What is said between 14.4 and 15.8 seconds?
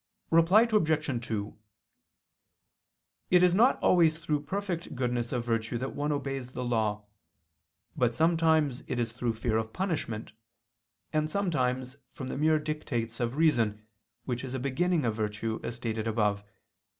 is a beginning of virtue, as